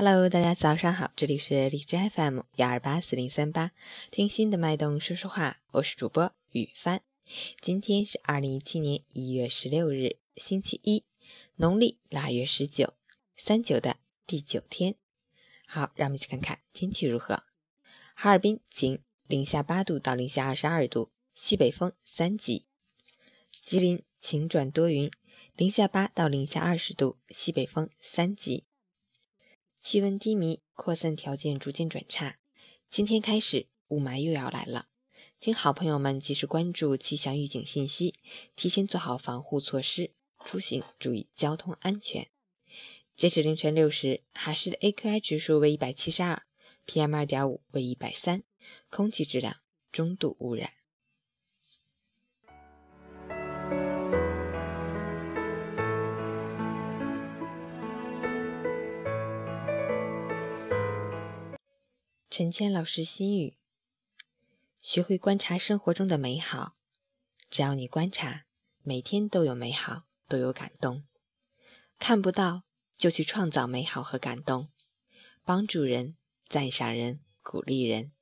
[0.00, 3.72] Hello，大家早上好，这里是荔枝 FM 幺二八四零三八，
[4.12, 7.02] 听心的脉动说说话，我是主播雨帆。
[7.60, 11.02] 今天是二零一七年一月十六日，星期一，
[11.56, 12.94] 农历腊月十九，
[13.36, 14.94] 三九的第九天。
[15.66, 17.42] 好，让我们一起看看天气如何。
[18.14, 22.66] 哈尔滨晴，零下八度到零下二十二度，西北风三级。
[23.50, 25.10] 吉林晴转多云，
[25.56, 28.67] 零下八到零下二十度，西北风三级。
[29.80, 32.38] 气温低迷，扩散条件逐渐转差。
[32.88, 34.88] 今天开始，雾霾又要来了，
[35.38, 38.14] 请好朋友们及时关注气象预警信息，
[38.56, 40.10] 提前做好防护措施，
[40.44, 42.28] 出行注意交通安全。
[43.14, 46.42] 截止凌晨六时，哈市的 AQI 指数为一百七十二
[46.86, 48.42] ，PM 二点五为一百三，
[48.90, 49.58] 空气质量
[49.92, 50.72] 中度污染。
[62.38, 63.58] 陈谦老师心语：
[64.80, 66.76] 学会观察生活中的美好，
[67.50, 68.44] 只要你观察，
[68.84, 71.02] 每天都有美好，都有感动。
[71.98, 72.62] 看不到
[72.96, 74.68] 就去创造美好和感动，
[75.42, 76.16] 帮助人、
[76.48, 78.12] 赞赏人、鼓励人。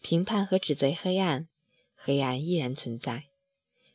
[0.00, 1.48] 评判和指责黑暗，
[1.96, 3.24] 黑暗依然存在。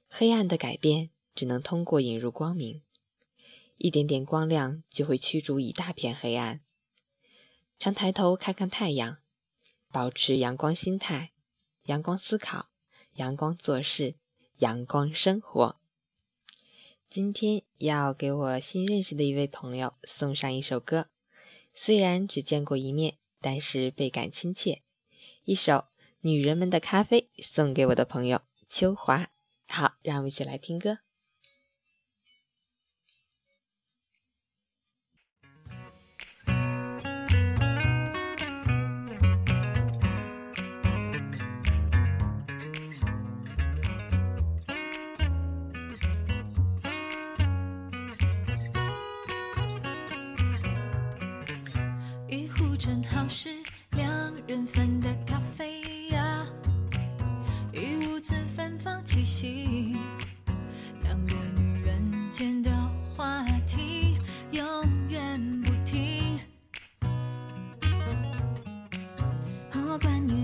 [0.09, 2.83] 黑暗的改变只能通过引入光明，
[3.77, 6.59] 一点点光亮就会驱逐一大片黑暗。
[7.79, 9.19] 常抬头看看太阳。
[9.91, 11.31] 保持阳光心态，
[11.83, 12.69] 阳光思考，
[13.13, 14.15] 阳光做事，
[14.59, 15.79] 阳光生活。
[17.09, 21.09] 今天要给我新认识的一位朋友送上一首歌，
[21.73, 24.83] 虽然只见过一面，但是倍感亲切。
[25.45, 25.73] 一首
[26.19, 29.29] 《女人们的咖啡》送给我的朋友秋华。
[29.67, 30.99] 好，让我们一起来听歌。
[52.87, 53.49] 正好是
[53.97, 56.45] 两人份的咖啡呀，
[57.73, 59.97] 一屋子芬芳气息，
[61.03, 62.71] 两个女人间的
[63.13, 64.17] 话题
[64.51, 64.63] 永
[65.09, 66.39] 远不停。
[69.69, 70.36] 和我关于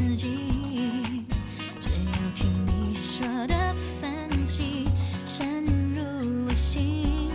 [0.00, 1.26] 自己，
[1.78, 3.54] 只要听你说的
[4.00, 4.88] 分析，
[5.26, 7.30] 深入我心。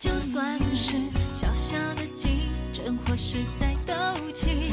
[0.00, 0.96] 就算是
[1.32, 3.94] 小小的竞争，或是在斗
[4.32, 4.72] 气。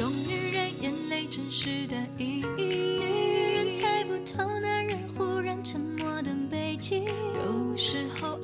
[0.00, 2.64] 懂女人眼泪真实的意义。
[2.98, 8.39] 女人猜不透男人忽然沉默的背景，有时候。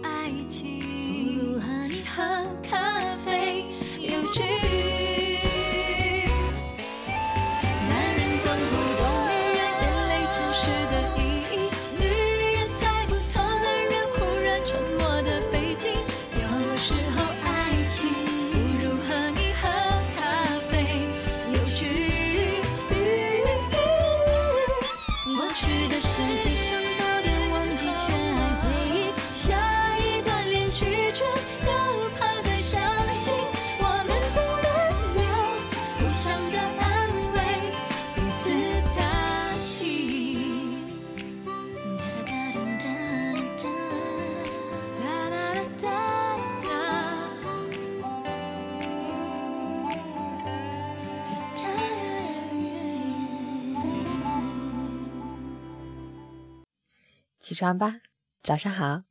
[57.46, 58.00] 起床吧，
[58.42, 59.04] 早上好，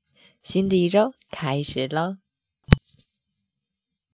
[0.43, 2.24] 新的一周开始喽。